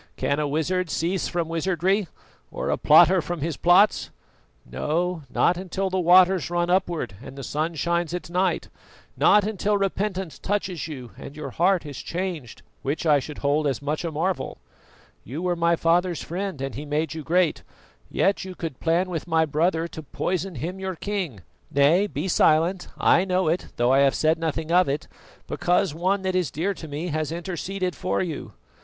[0.17, 2.07] "Can a wizard cease from wizardry,
[2.49, 4.09] or a plotter from his plots?
[4.65, 8.67] No, not until the waters run upward and the sun shines at night;
[9.15, 13.79] not until repentance touches you and your heart is changed, which I should hold as
[13.79, 14.57] much a marvel.
[15.23, 17.61] You were my father's friend and he made you great;
[18.09, 21.41] yet you could plan with my brother to poison him, your king.
[21.69, 25.07] Nay, be silent; I know it, though I have said nothing of it
[25.45, 28.53] because one that is dear to me has interceded for you.